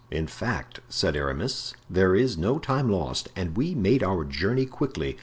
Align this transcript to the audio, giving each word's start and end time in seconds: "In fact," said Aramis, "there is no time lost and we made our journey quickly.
"In 0.09 0.25
fact," 0.25 0.79
said 0.89 1.15
Aramis, 1.15 1.75
"there 1.87 2.15
is 2.15 2.35
no 2.35 2.57
time 2.57 2.89
lost 2.89 3.29
and 3.35 3.55
we 3.55 3.75
made 3.75 4.01
our 4.01 4.23
journey 4.25 4.65
quickly. 4.65 5.15